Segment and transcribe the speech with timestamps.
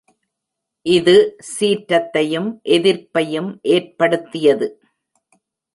[0.85, 1.15] இது
[1.51, 4.69] சீற்றத்தையும் எதிர்ப்பையும் ஏற்படுத்தியது.